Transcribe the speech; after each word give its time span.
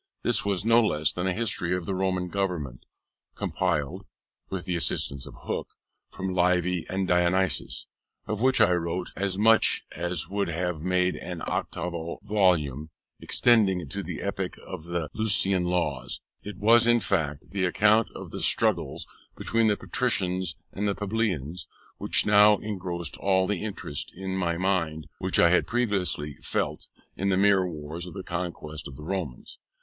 This 0.23 0.43
was 0.43 0.65
no 0.65 0.83
less 0.83 1.13
than 1.13 1.27
a 1.27 1.31
History 1.31 1.75
of 1.75 1.85
the 1.85 1.93
Roman 1.93 2.27
Government, 2.27 2.85
compiled 3.35 4.03
(with 4.49 4.65
the 4.65 4.75
assistance 4.75 5.27
of 5.27 5.35
Hooke) 5.43 5.75
from 6.09 6.33
Livy 6.33 6.87
and 6.89 7.07
Dionysius: 7.07 7.85
of 8.25 8.41
which 8.41 8.59
I 8.59 8.71
wrote 8.73 9.11
as 9.15 9.37
much 9.37 9.83
as 9.91 10.27
would 10.27 10.49
have 10.49 10.81
made 10.81 11.17
an 11.17 11.43
octavo 11.45 12.17
volume, 12.23 12.89
extending 13.19 13.87
to 13.89 14.01
the 14.01 14.21
epoch 14.21 14.57
of 14.65 14.85
the 14.85 15.07
Licinian 15.13 15.65
Laws. 15.65 16.19
It 16.41 16.57
was, 16.57 16.87
in 16.87 16.99
fact, 16.99 17.43
an 17.53 17.63
account 17.63 18.07
of 18.15 18.31
the 18.31 18.41
struggles 18.41 19.05
between 19.37 19.67
the 19.67 19.77
patricians 19.77 20.55
and 20.73 20.87
plebeians, 20.97 21.67
which 21.99 22.25
now 22.25 22.57
engrossed 22.57 23.17
all 23.17 23.45
the 23.45 23.63
interest 23.63 24.11
in 24.15 24.35
my 24.35 24.57
mind 24.57 25.05
which 25.19 25.37
I 25.37 25.51
had 25.51 25.67
previously 25.67 26.37
felt 26.41 26.87
in 27.15 27.29
the 27.29 27.37
mere 27.37 27.67
wars 27.67 28.07
and 28.07 28.25
conquests 28.25 28.87
of 28.87 28.95
the 28.95 29.03
Romans. 29.03 29.59